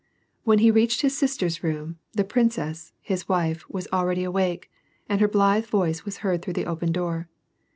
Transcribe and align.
When 0.45 0.57
he 0.57 0.71
reached 0.71 1.01
his 1.01 1.15
sister's 1.15 1.61
room, 1.61 1.99
the 2.13 2.23
princess, 2.23 2.91
his 3.01 3.29
wife, 3.29 3.69
was 3.69 3.87
already 3.93 4.23
awake, 4.23 4.71
and 5.07 5.21
her 5.21 5.27
blithe 5.27 5.67
voice 5.67 6.05
was 6.05 6.17
heard 6.25 6.41
through 6.41 6.55
tlie 6.55 6.65
open 6.65 6.91
door. 6.91 7.29